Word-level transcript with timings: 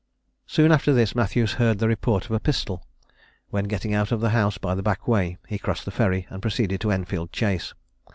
Soon 0.47 0.71
after 0.71 0.93
this 0.93 1.13
Matthews 1.13 1.53
heard 1.61 1.77
the 1.77 1.87
report 1.87 2.25
of 2.25 2.31
a 2.31 2.39
pistol; 2.39 2.83
when 3.51 3.65
getting 3.65 3.93
out 3.93 4.11
of 4.11 4.19
the 4.19 4.31
house 4.31 4.57
by 4.57 4.73
the 4.73 4.81
back 4.81 5.07
way, 5.07 5.37
he 5.47 5.59
crossed 5.59 5.85
the 5.85 5.91
ferry, 5.91 6.25
and 6.31 6.41
proceeded 6.41 6.81
to 6.81 6.89
Enfield 6.89 7.31
Chase. 7.31 7.75